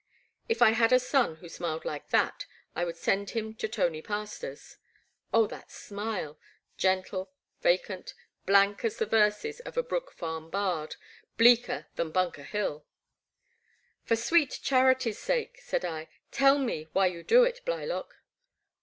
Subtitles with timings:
[0.49, 4.01] If I had a son who smiled like that I would send him to Tony
[4.01, 4.77] Pastor's.
[5.31, 6.39] Oh, that smile!—
[6.77, 8.15] gentle, vacant,
[8.47, 10.95] blank as the verses of a Brook Farm Bard,
[11.37, 12.83] bleaker than Bunker Hill,
[14.03, 18.15] For sweet charity's sake," said I, tell me why you do it, Blylock."